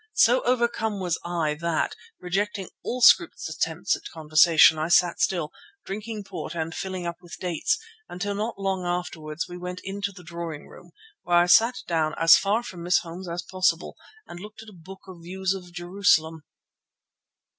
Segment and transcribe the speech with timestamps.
[0.15, 5.51] So overcome was I that, rejecting all Scroope's attempts at conversation, I sat silent,
[5.85, 7.77] drinking port and filling up with dates,
[8.09, 10.89] until not long afterwards we went into the drawing room,
[11.21, 13.95] where I sat down as far from Miss Holmes as possible,
[14.25, 16.45] and looked at a book of views of Jerusalem.